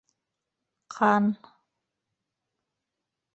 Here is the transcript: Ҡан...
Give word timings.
Ҡан... 0.95 1.27